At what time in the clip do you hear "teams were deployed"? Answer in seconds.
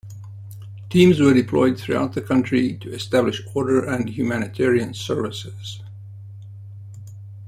0.89-1.77